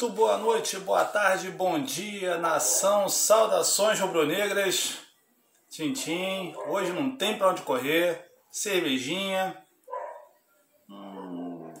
Muito 0.00 0.14
boa 0.14 0.38
noite, 0.38 0.78
boa 0.78 1.04
tarde, 1.04 1.50
bom 1.50 1.82
dia, 1.82 2.38
nação, 2.38 3.08
saudações 3.08 3.98
rubro-negras. 3.98 4.96
Tintim, 5.68 6.54
hoje 6.68 6.92
não 6.92 7.16
tem 7.16 7.36
pra 7.36 7.48
onde 7.48 7.62
correr, 7.62 8.24
cervejinha. 8.48 9.60
Hum. 10.88 11.72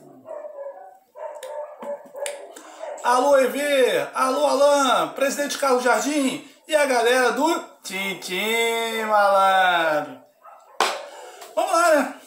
Alô, 3.04 3.38
EV, 3.38 4.08
alô, 4.12 4.46
Alain, 4.46 5.10
presidente 5.10 5.56
Carlos 5.56 5.84
Jardim 5.84 6.44
e 6.66 6.74
a 6.74 6.86
galera 6.86 7.30
do 7.30 7.64
Tintim, 7.84 9.04
malandro. 9.06 10.20
Vamos 11.54 11.70
lá, 11.70 11.94
né? 11.94 12.20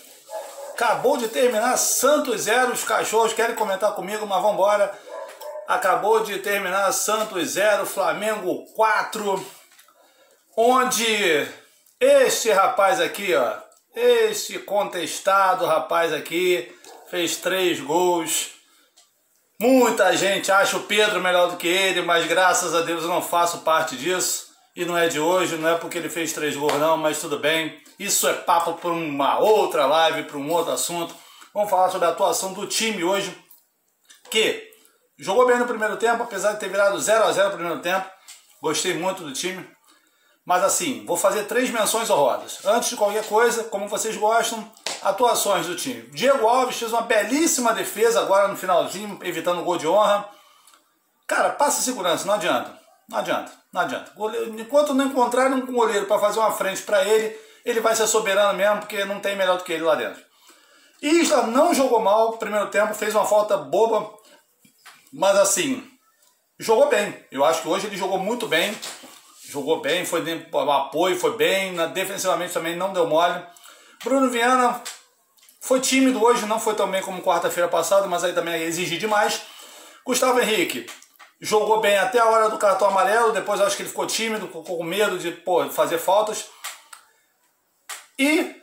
Acabou 0.73 1.17
de 1.17 1.27
terminar 1.27 1.75
Santos 1.75 2.43
0, 2.43 2.71
os 2.71 2.85
cachorros 2.85 3.33
querem 3.33 3.57
comentar 3.57 3.93
comigo, 3.93 4.25
mas 4.25 4.41
vamos 4.41 4.53
embora. 4.53 5.10
Acabou 5.71 6.21
de 6.21 6.37
terminar 6.39 6.91
Santos 6.91 7.51
0, 7.51 7.85
Flamengo 7.85 8.65
4, 8.75 9.45
onde 10.57 11.47
este 11.97 12.51
rapaz 12.51 12.99
aqui, 12.99 13.33
ó, 13.33 13.53
este 13.95 14.59
contestado 14.59 15.65
rapaz 15.65 16.11
aqui, 16.11 16.69
fez 17.09 17.37
três 17.37 17.79
gols. 17.79 18.49
Muita 19.57 20.13
gente 20.17 20.51
acha 20.51 20.75
o 20.75 20.83
Pedro 20.83 21.21
melhor 21.21 21.49
do 21.49 21.55
que 21.55 21.69
ele, 21.69 22.01
mas 22.01 22.27
graças 22.27 22.75
a 22.75 22.81
Deus 22.81 23.03
eu 23.03 23.09
não 23.09 23.21
faço 23.21 23.59
parte 23.59 23.95
disso. 23.95 24.47
E 24.75 24.83
não 24.83 24.97
é 24.97 25.07
de 25.07 25.21
hoje, 25.21 25.55
não 25.55 25.69
é 25.69 25.77
porque 25.77 25.97
ele 25.97 26.09
fez 26.09 26.33
três 26.33 26.53
gols 26.53 26.73
não, 26.73 26.97
mas 26.97 27.21
tudo 27.21 27.39
bem. 27.39 27.81
Isso 27.97 28.27
é 28.27 28.33
papo 28.33 28.73
para 28.73 28.91
uma 28.91 29.39
outra 29.39 29.85
live, 29.85 30.23
para 30.23 30.37
um 30.37 30.51
outro 30.51 30.73
assunto. 30.73 31.15
Vamos 31.53 31.69
falar 31.69 31.89
sobre 31.89 32.09
a 32.09 32.11
atuação 32.11 32.51
do 32.51 32.67
time 32.67 33.05
hoje, 33.05 33.33
que 34.29 34.70
jogou 35.21 35.45
bem 35.45 35.57
no 35.57 35.65
primeiro 35.65 35.95
tempo, 35.97 36.23
apesar 36.23 36.53
de 36.53 36.59
ter 36.59 36.69
virado 36.69 36.99
0 36.99 37.23
a 37.23 37.31
0 37.31 37.49
no 37.49 37.55
primeiro 37.55 37.79
tempo. 37.79 38.09
Gostei 38.61 38.93
muito 38.93 39.23
do 39.23 39.31
time. 39.31 39.65
Mas 40.45 40.63
assim, 40.63 41.05
vou 41.05 41.15
fazer 41.15 41.43
três 41.43 41.69
menções 41.69 42.09
honrosas. 42.09 42.65
Antes 42.65 42.89
de 42.89 42.97
qualquer 42.97 43.25
coisa, 43.25 43.63
como 43.65 43.87
vocês 43.87 44.17
gostam, 44.17 44.69
atuações 45.01 45.67
do 45.67 45.75
time. 45.75 46.01
Diego 46.11 46.47
Alves 46.47 46.77
fez 46.77 46.91
uma 46.91 47.03
belíssima 47.03 47.73
defesa 47.73 48.21
agora 48.21 48.47
no 48.47 48.57
finalzinho, 48.57 49.19
evitando 49.23 49.61
o 49.61 49.63
gol 49.63 49.77
de 49.77 49.87
honra. 49.87 50.27
Cara, 51.27 51.51
passa 51.51 51.81
segurança, 51.81 52.25
não 52.25 52.33
adianta. 52.33 52.81
Não 53.07 53.19
adianta, 53.19 53.51
não 53.73 53.81
adianta. 53.81 54.11
Enquanto 54.57 54.93
não 54.93 55.05
encontrarem 55.05 55.53
um 55.53 55.65
goleiro 55.65 56.05
para 56.05 56.19
fazer 56.19 56.39
uma 56.39 56.51
frente 56.51 56.81
para 56.83 57.03
ele, 57.03 57.37
ele 57.65 57.81
vai 57.81 57.95
ser 57.95 58.07
soberano 58.07 58.57
mesmo, 58.57 58.79
porque 58.79 59.03
não 59.05 59.19
tem 59.19 59.35
melhor 59.35 59.57
do 59.57 59.63
que 59.63 59.73
ele 59.73 59.83
lá 59.83 59.95
dentro. 59.95 60.21
Isla 61.01 61.47
não 61.47 61.73
jogou 61.73 61.99
mal 61.99 62.31
no 62.31 62.37
primeiro 62.37 62.67
tempo, 62.69 62.93
fez 62.93 63.13
uma 63.13 63.25
falta 63.25 63.57
boba, 63.57 64.09
mas 65.11 65.37
assim, 65.37 65.87
jogou 66.59 66.87
bem. 66.89 67.25
Eu 67.31 67.43
acho 67.43 67.61
que 67.61 67.67
hoje 67.67 67.87
ele 67.87 67.97
jogou 67.97 68.17
muito 68.17 68.47
bem. 68.47 68.75
Jogou 69.49 69.81
bem, 69.81 70.05
foi 70.05 70.21
de 70.23 70.47
apoio, 70.53 71.19
foi 71.19 71.35
bem, 71.35 71.75
defensivamente 71.93 72.53
também 72.53 72.75
não 72.75 72.93
deu 72.93 73.05
mole. 73.05 73.43
Bruno 74.03 74.29
Viana 74.29 74.81
foi 75.59 75.81
tímido 75.81 76.23
hoje, 76.23 76.45
não 76.45 76.59
foi 76.59 76.73
tão 76.73 76.89
bem 76.89 77.01
como 77.01 77.21
quarta-feira 77.21 77.67
passada, 77.67 78.07
mas 78.07 78.23
aí 78.23 78.33
também 78.33 78.61
exigi 78.61 78.97
demais. 78.97 79.41
Gustavo 80.05 80.39
Henrique 80.39 80.85
jogou 81.41 81.81
bem 81.81 81.97
até 81.97 82.19
a 82.19 82.25
hora 82.25 82.49
do 82.49 82.57
cartão 82.57 82.87
amarelo, 82.87 83.33
depois 83.33 83.59
acho 83.59 83.75
que 83.75 83.81
ele 83.81 83.89
ficou 83.89 84.07
tímido, 84.07 84.47
ficou 84.47 84.63
com 84.63 84.83
medo 84.83 85.17
de 85.17 85.31
pô, 85.31 85.67
fazer 85.69 85.97
faltas. 85.97 86.45
E 88.17 88.60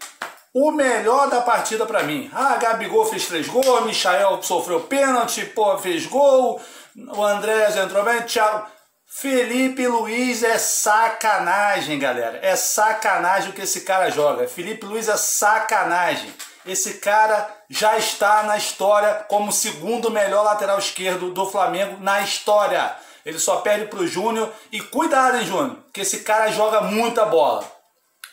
o 0.54 0.70
melhor 0.70 1.28
da 1.28 1.40
partida 1.40 1.86
para 1.86 2.02
mim. 2.02 2.30
Ah, 2.34 2.56
Gabigol 2.56 3.06
fez 3.06 3.26
três 3.26 3.46
gols, 3.48 3.84
Michael 3.84 4.42
sofreu 4.42 4.80
pênalti, 4.80 5.44
pô, 5.46 5.76
fez 5.78 6.06
gol, 6.06 6.60
o 6.96 7.24
André 7.24 7.68
entrou 7.78 8.04
bem, 8.04 8.22
Thiago. 8.22 8.66
Felipe 9.10 9.86
Luiz 9.86 10.42
é 10.42 10.58
sacanagem, 10.58 11.98
galera. 11.98 12.38
É 12.42 12.54
sacanagem 12.54 13.50
o 13.50 13.52
que 13.52 13.62
esse 13.62 13.80
cara 13.80 14.10
joga. 14.10 14.46
Felipe 14.46 14.84
Luiz 14.84 15.08
é 15.08 15.16
sacanagem. 15.16 16.32
Esse 16.66 16.94
cara 16.94 17.48
já 17.70 17.96
está 17.96 18.42
na 18.42 18.58
história 18.58 19.24
como 19.28 19.50
segundo 19.50 20.10
melhor 20.10 20.44
lateral 20.44 20.78
esquerdo 20.78 21.30
do 21.30 21.50
Flamengo 21.50 21.96
na 22.00 22.20
história. 22.20 22.94
Ele 23.24 23.38
só 23.38 23.56
perde 23.56 23.86
pro 23.86 24.06
Júnior. 24.06 24.50
E 24.70 24.80
cuidado, 24.80 25.38
hein, 25.38 25.46
Júnior, 25.46 25.78
que 25.92 26.02
esse 26.02 26.20
cara 26.20 26.50
joga 26.52 26.82
muita 26.82 27.24
bola. 27.24 27.64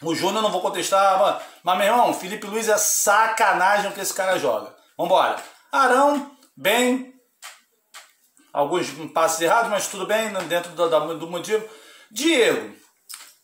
O 0.01 0.13
Júnior 0.13 0.41
não 0.41 0.51
vou 0.51 0.61
contestar, 0.61 1.19
mas, 1.19 1.43
mas 1.63 1.77
meu 1.77 1.87
irmão, 1.87 2.13
Felipe 2.13 2.47
Luiz 2.47 2.67
é 2.67 2.77
sacanagem 2.77 3.89
o 3.89 3.93
que 3.93 4.01
esse 4.01 4.13
cara 4.13 4.37
joga. 4.37 4.75
Vambora. 4.97 5.35
Arão, 5.71 6.31
bem. 6.55 7.13
Alguns 8.53 8.89
passos 9.13 9.41
errados, 9.41 9.69
mas 9.69 9.87
tudo 9.87 10.05
bem, 10.05 10.31
dentro 10.47 10.71
do, 10.71 11.15
do, 11.15 11.29
motivo. 11.29 11.67
Diego, 12.09 12.73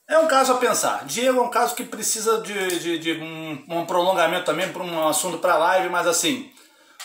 é 0.08 0.18
um 0.20 0.28
caso 0.28 0.54
a 0.54 0.58
pensar. 0.58 1.06
Diego 1.06 1.40
é 1.40 1.42
um 1.42 1.50
caso 1.50 1.76
que 1.76 1.84
precisa 1.84 2.40
de, 2.42 2.80
de, 2.80 2.98
de 2.98 3.14
um, 3.14 3.66
um, 3.70 3.86
prolongamento 3.86 4.46
também 4.46 4.72
para 4.72 4.84
um 4.84 5.08
assunto 5.08 5.38
para 5.38 5.58
live, 5.58 5.90
mas 5.90 6.08
assim, 6.08 6.50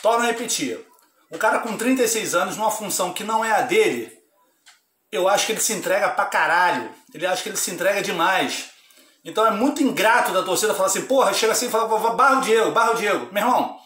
torna 0.03 0.25
a 0.25 0.28
repetir. 0.28 0.78
O 1.31 1.39
cara 1.39 1.59
com 1.59 1.77
36 1.77 2.34
anos, 2.37 2.57
numa 2.57 2.71
função 2.71 3.13
que 3.13 3.25
não 3.25 3.45
é 3.45 3.51
a 3.51 3.63
dele, 3.63 4.17
eu 5.11 5.28
acho 5.28 5.47
que 5.47 5.53
ele 5.53 5.61
se 5.61 5.73
entrega 5.73 6.11
pra 6.11 6.27
caralho. 6.27 6.91
Ele 7.13 7.27
acha 7.27 7.43
que 7.43 7.49
ele 7.49 7.57
se 7.57 7.73
entrega 7.73 8.03
demais. 8.03 8.71
Então 9.26 9.44
é 9.44 9.50
muito 9.50 9.82
ingrato 9.82 10.31
da 10.31 10.44
torcida 10.44 10.72
falar 10.72 10.87
assim, 10.87 11.04
porra, 11.04 11.34
chega 11.34 11.53
assim 11.53 11.66
e 11.66 11.70
fala, 11.70 12.14
barra 12.14 12.38
o 12.38 12.42
Diego, 12.42 12.70
barra 12.70 12.92
o 12.92 12.94
Diego. 12.94 13.28
Meu 13.32 13.42
irmão, 13.42 13.76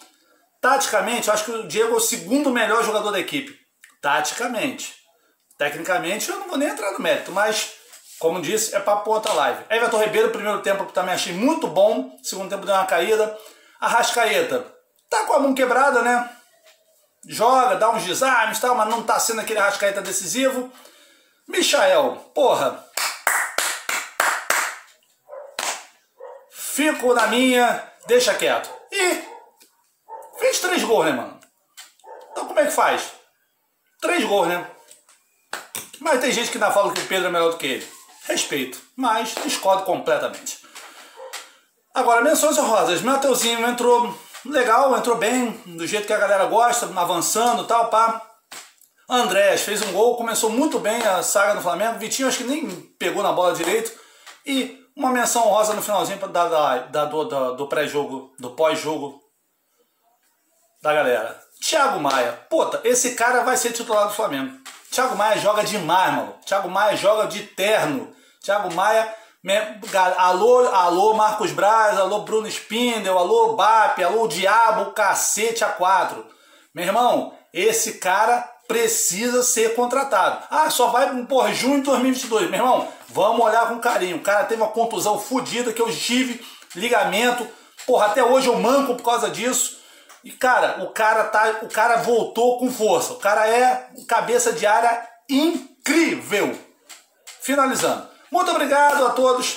taticamente, 0.60 1.28
eu 1.28 1.34
acho 1.34 1.44
que 1.46 1.50
o 1.50 1.66
Diego 1.66 1.94
é 1.94 1.96
o 1.96 2.00
segundo 2.00 2.50
melhor 2.50 2.84
jogador 2.84 3.10
da 3.10 3.18
equipe. 3.18 3.58
Taticamente. 4.02 4.94
Tecnicamente, 5.56 6.28
eu 6.28 6.38
não 6.38 6.46
vou 6.46 6.58
nem 6.58 6.68
entrar 6.68 6.92
no 6.92 7.00
mérito, 7.00 7.32
mas, 7.32 7.72
como 8.18 8.42
disse, 8.42 8.76
é 8.76 8.80
pra 8.80 9.02
outra 9.06 9.32
live. 9.32 9.64
Everton 9.70 10.02
Ribeiro, 10.02 10.28
primeiro 10.28 10.60
tempo, 10.60 10.84
também 10.92 11.14
achei 11.14 11.32
muito 11.32 11.66
bom. 11.66 12.18
Segundo 12.22 12.50
tempo 12.50 12.66
deu 12.66 12.74
uma 12.74 12.84
caída. 12.84 13.34
A 13.80 13.88
Rascaeta, 13.88 14.66
tá 15.08 15.24
com 15.24 15.32
a 15.32 15.38
mão 15.38 15.54
quebrada, 15.54 16.02
né? 16.02 16.30
Joga, 17.26 17.76
dá 17.76 17.90
uns 17.90 18.04
desarmes 18.04 18.58
e 18.58 18.60
tal, 18.60 18.74
mas 18.74 18.88
não 18.90 19.02
tá 19.02 19.18
sendo 19.18 19.40
aquele 19.40 19.58
Rascaeta 19.58 20.02
decisivo. 20.02 20.70
Michael, 21.48 22.30
porra, 22.34 22.84
fico 26.70 27.12
na 27.14 27.26
minha, 27.26 27.82
deixa 28.06 28.34
quieto. 28.34 28.70
E 28.92 29.22
fez 30.38 30.60
três 30.60 30.82
gols, 30.84 31.06
né, 31.06 31.12
mano? 31.12 31.38
Então 32.30 32.46
como 32.46 32.60
é 32.60 32.66
que 32.66 32.72
faz? 32.72 33.10
Três 34.00 34.24
gols, 34.24 34.48
né? 34.48 34.66
Mas 35.98 36.20
tem 36.20 36.32
gente 36.32 36.50
que 36.50 36.56
ainda 36.56 36.70
fala 36.70 36.92
que 36.92 37.00
o 37.00 37.06
Pedro 37.06 37.28
é 37.28 37.30
melhor 37.30 37.50
do 37.50 37.58
que 37.58 37.66
ele. 37.66 37.92
Respeito, 38.24 38.80
mas 38.96 39.34
discordo 39.42 39.84
completamente. 39.84 40.58
Agora, 41.92 42.22
menções 42.22 42.56
honrosas. 42.56 43.02
Mateuzinho 43.02 43.66
entrou 43.66 44.16
legal, 44.46 44.96
entrou 44.96 45.16
bem, 45.16 45.50
do 45.66 45.86
jeito 45.86 46.06
que 46.06 46.12
a 46.12 46.18
galera 46.18 46.46
gosta, 46.46 46.86
avançando 46.96 47.66
tal, 47.66 47.90
pá. 47.90 48.26
Andrés 49.08 49.62
fez 49.62 49.82
um 49.82 49.92
gol, 49.92 50.16
começou 50.16 50.48
muito 50.48 50.78
bem 50.78 51.02
a 51.02 51.22
saga 51.22 51.54
do 51.54 51.62
Flamengo. 51.62 51.98
Vitinho 51.98 52.28
acho 52.28 52.38
que 52.38 52.44
nem 52.44 52.70
pegou 52.98 53.22
na 53.22 53.32
bola 53.32 53.54
direito. 53.54 53.92
E 54.46 54.79
uma 55.00 55.10
menção 55.10 55.42
rosa 55.44 55.72
no 55.72 55.80
finalzinho 55.80 56.18
da, 56.18 56.46
da, 56.46 56.78
da 56.78 57.04
do, 57.06 57.24
do, 57.24 57.56
do 57.56 57.66
pré-jogo, 57.66 58.34
do 58.38 58.50
pós-jogo 58.50 59.18
da 60.82 60.92
galera. 60.92 61.40
Thiago 61.58 61.98
Maia. 61.98 62.32
Puta, 62.50 62.80
esse 62.84 63.14
cara 63.14 63.42
vai 63.42 63.56
ser 63.56 63.72
titular 63.72 64.06
do 64.06 64.14
Flamengo. 64.14 64.58
Thiago 64.90 65.16
Maia 65.16 65.38
joga 65.38 65.64
demais, 65.64 66.14
mano. 66.14 66.34
Thiago 66.44 66.68
Maia 66.68 66.96
joga 66.96 67.26
de 67.26 67.42
terno. 67.42 68.14
Thiago 68.42 68.72
Maia. 68.74 69.14
Alô, 70.18 70.68
alô 70.68 71.14
Marcos 71.14 71.50
Braz, 71.50 71.98
alô 71.98 72.20
Bruno 72.20 72.46
Spindel, 72.46 73.16
alô 73.16 73.54
BAP, 73.54 74.02
alô 74.02 74.28
Diabo, 74.28 74.92
cacete 74.92 75.64
A4. 75.64 76.22
Meu 76.74 76.84
irmão, 76.84 77.34
esse 77.50 77.94
cara 77.94 78.46
precisa 78.70 79.42
ser 79.42 79.74
contratado. 79.74 80.46
Ah, 80.48 80.70
só 80.70 80.86
vai, 80.86 81.12
porra, 81.24 81.52
junho 81.52 81.78
de 81.78 81.86
2022. 81.86 82.48
Meu 82.48 82.60
irmão, 82.60 82.88
Vamos 83.12 83.44
olhar 83.44 83.68
com 83.68 83.80
carinho. 83.80 84.16
O 84.16 84.22
cara 84.22 84.44
teve 84.44 84.62
uma 84.62 84.70
contusão 84.70 85.18
fodida 85.18 85.72
que 85.72 85.82
eu 85.82 85.90
tive, 85.90 86.44
ligamento. 86.76 87.46
Porra, 87.86 88.06
até 88.06 88.22
hoje 88.22 88.46
eu 88.46 88.56
manco 88.56 88.94
por 88.94 89.02
causa 89.02 89.28
disso. 89.28 89.78
E 90.22 90.30
cara, 90.30 90.82
o 90.84 90.90
cara 90.90 91.24
tá, 91.24 91.58
o 91.62 91.68
cara 91.68 91.96
voltou 91.96 92.58
com 92.58 92.70
força. 92.70 93.14
O 93.14 93.16
cara 93.16 93.48
é 93.48 93.88
cabeça 94.06 94.52
de 94.52 94.64
área 94.64 95.08
incrível. 95.28 96.56
Finalizando. 97.40 98.06
Muito 98.30 98.50
obrigado 98.50 99.04
a 99.06 99.10
todos 99.10 99.56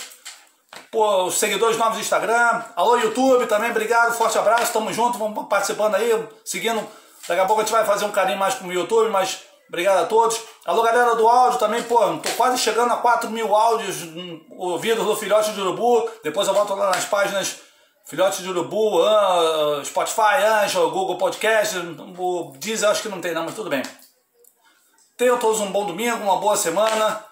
por 0.90 1.26
os 1.26 1.38
seguidores 1.38 1.78
novos 1.78 1.96
do 1.96 2.02
Instagram. 2.02 2.64
Alô 2.76 2.98
YouTube 2.98 3.46
também, 3.46 3.70
obrigado, 3.70 4.16
forte 4.16 4.38
abraço, 4.38 4.74
tamo 4.74 4.92
junto, 4.92 5.20
vamos 5.20 5.48
participando 5.48 5.94
aí, 5.96 6.28
seguindo. 6.44 6.84
Daqui 7.28 7.42
a 7.42 7.46
pouco 7.46 7.62
a 7.62 7.64
gente 7.64 7.74
vai 7.74 7.86
fazer 7.86 8.06
um 8.06 8.12
carinho 8.12 8.38
mais 8.38 8.56
com 8.56 8.68
o 8.68 8.74
YouTube, 8.74 9.10
mas 9.10 9.40
Obrigado 9.74 10.04
a 10.04 10.06
todos. 10.06 10.40
Alô, 10.66 10.84
galera 10.84 11.16
do 11.16 11.28
áudio 11.28 11.58
também, 11.58 11.81
pô, 11.81 11.98
tô 12.18 12.30
quase 12.38 12.60
chegando 12.60 12.94
a 12.94 12.98
4 12.98 13.30
mil 13.31 13.56
áudios 13.56 14.04
hum, 14.04 14.40
ouvidos 14.52 15.04
do 15.04 15.16
Filhote 15.16 15.52
de 15.52 15.60
Urubu. 15.60 16.08
Depois 16.24 16.48
eu 16.48 16.54
volto 16.54 16.75
lá 16.75 16.92
nas 16.92 17.06
páginas 17.06 17.60
Filhote 18.06 18.44
de 18.44 18.50
Urubu, 18.50 19.00
Spotify, 19.84 20.44
Anjo, 20.46 20.92
Google 20.92 21.18
Podcast, 21.18 21.75
o 22.18 22.54
Deezer 22.58 22.90
acho 22.90 23.02
que 23.02 23.10
não 23.10 23.20
tem 23.20 23.34
não, 23.34 23.46
mas 23.46 23.56
tudo 23.56 23.70
bem. 23.70 23.81
Tenham 25.18 25.40
todos 25.40 25.60
um 25.60 25.72
bom 25.72 25.86
domingo, 25.86 26.18
uma 26.18 26.38
boa 26.38 26.56
semana. 26.56 27.25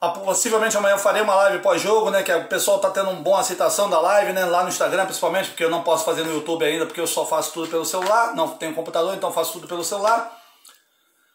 Possivelmente 0.00 0.74
amanhã 0.78 0.94
eu 0.94 0.98
farei 0.98 1.20
uma 1.20 1.34
live 1.34 1.62
pós-jogo, 1.62 2.10
né? 2.10 2.22
Que 2.22 2.32
o 2.32 2.48
pessoal 2.48 2.78
tá 2.78 2.90
tendo 2.90 3.10
uma 3.10 3.20
boa 3.20 3.40
aceitação 3.40 3.90
da 3.90 4.00
live, 4.00 4.32
né? 4.32 4.46
Lá 4.46 4.62
no 4.62 4.70
Instagram, 4.70 5.04
principalmente, 5.04 5.50
porque 5.50 5.62
eu 5.62 5.68
não 5.68 5.82
posso 5.82 6.06
fazer 6.06 6.24
no 6.24 6.32
YouTube 6.32 6.64
ainda, 6.64 6.86
porque 6.86 7.00
eu 7.00 7.06
só 7.06 7.26
faço 7.26 7.52
tudo 7.52 7.68
pelo 7.68 7.84
celular. 7.84 8.34
Não 8.34 8.48
tenho 8.48 8.74
computador, 8.74 9.14
então 9.14 9.30
faço 9.30 9.52
tudo 9.52 9.68
pelo 9.68 9.84
celular. 9.84 10.40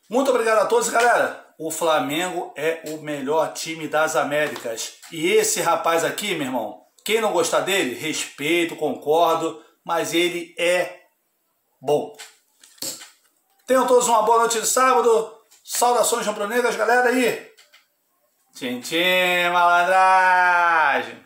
Muito 0.10 0.32
obrigado 0.32 0.60
a 0.60 0.66
todos, 0.66 0.90
galera. 0.90 1.46
O 1.60 1.70
Flamengo 1.70 2.52
é 2.56 2.82
o 2.88 2.98
melhor 3.04 3.54
time 3.54 3.88
das 3.88 4.16
Américas. 4.16 4.94
E 5.12 5.32
esse 5.32 5.62
rapaz 5.62 6.04
aqui, 6.04 6.34
meu 6.34 6.48
irmão, 6.48 6.82
quem 7.06 7.22
não 7.22 7.32
gostar 7.32 7.60
dele, 7.60 7.94
respeito, 7.94 8.76
concordo, 8.76 9.64
mas 9.86 10.12
ele 10.12 10.56
é 10.58 11.02
bom. 11.80 12.16
Tenham 13.68 13.86
todos 13.86 14.08
uma 14.08 14.24
boa 14.24 14.40
noite 14.40 14.60
de 14.60 14.66
sábado. 14.66 15.34
Saudações 15.64 16.26
rubro-negras, 16.26 16.76
galera 16.76 17.10
aí. 17.10 17.55
Tchim, 18.56 18.80
tchim, 18.82 19.52
malandragem. 19.52 21.25